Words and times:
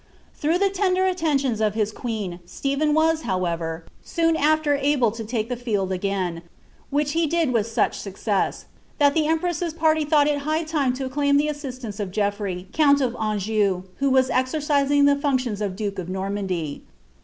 Through 0.33 0.57
the 0.57 0.71
tender 0.71 1.03
aiteniions 1.03 1.61
of 1.63 1.75
his 1.75 1.91
queen, 1.91 2.39
Stephen 2.47 2.95
tvas, 2.95 3.21
howvon 3.21 3.83
soon 4.03 4.35
afler 4.35 4.75
able 4.81 5.11
to 5.11 5.23
take 5.23 5.47
the 5.47 5.55
field 5.55 5.93
ag»in; 5.93 6.41
which 6.89 7.11
he 7.11 7.27
did 7.27 7.49
wilh 7.49 7.63
snch 7.63 7.99
noctfm, 8.01 8.65
thai 8.99 9.09
the 9.11 9.27
empress's 9.27 9.75
party 9.75 10.03
thought 10.03 10.25
it 10.25 10.39
high 10.39 10.65
lime 10.73 10.93
to 10.93 11.07
claim 11.07 11.37
the 11.37 11.45
aMislanc«<f 11.49 12.09
GeolTrey, 12.09 12.71
count 12.73 12.99
of 12.99 13.15
Anjou, 13.17 13.83
who 13.97 14.09
was 14.09 14.29
now 14.29 14.37
exercising 14.37 15.05
the 15.05 15.15
furietions 15.17 15.61
of 15.61 15.75
dnk 15.75 15.99
of 15.99 16.09
Normandy. 16.09 16.81